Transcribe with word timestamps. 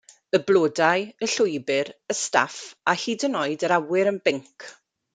Y 0.35 0.37
blodau, 0.45 1.03
y 1.27 1.29
llwybr, 1.33 1.91
y 2.13 2.17
staff 2.21 2.57
a 2.95 2.99
hyd 3.05 3.29
yn 3.31 3.41
oed 3.45 3.67
yr 3.69 3.79
awyr 3.79 4.15
yn 4.15 4.23
binc! 4.29 4.71